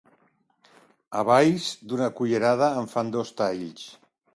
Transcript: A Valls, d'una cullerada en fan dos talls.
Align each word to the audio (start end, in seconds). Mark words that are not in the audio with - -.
A 1.21 1.21
Valls, 1.31 1.69
d'una 1.93 2.11
cullerada 2.21 2.75
en 2.83 2.95
fan 2.97 3.17
dos 3.19 3.41
talls. 3.41 3.91